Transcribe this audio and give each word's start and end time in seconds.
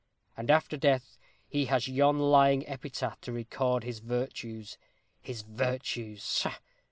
And 0.35 0.49
after 0.49 0.77
death 0.77 1.19
he 1.47 1.65
has 1.65 1.87
yon 1.87 2.17
lying 2.17 2.65
epitaph 2.67 3.21
to 3.21 3.31
record 3.31 3.83
his 3.83 3.99
virtues. 3.99 4.79
His 5.21 5.43
virtues! 5.43 6.47